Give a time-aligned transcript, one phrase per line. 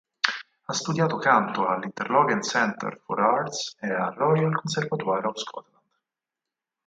[0.63, 5.77] Ha studiato canto all'Interlochen Center for the Arts e al Royal Conservatoire of Scotland.